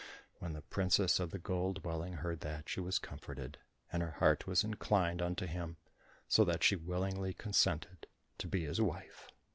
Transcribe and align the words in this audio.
When 0.39 0.53
the 0.53 0.63
princess 0.63 1.19
of 1.19 1.29
the 1.29 1.37
Golden 1.37 1.79
Dwelling 1.83 2.13
heard 2.13 2.39
that, 2.39 2.67
she 2.67 2.79
was 2.79 2.97
comforted, 2.97 3.59
and 3.93 4.01
her 4.01 4.13
heart 4.13 4.47
was 4.47 4.63
inclined 4.63 5.21
unto 5.21 5.45
him, 5.45 5.77
so 6.27 6.43
that 6.43 6.63
she 6.63 6.75
willingly 6.75 7.35
consented 7.35 8.07
to 8.39 8.47
be 8.47 8.65
his 8.65 8.81
wife. 8.81 9.29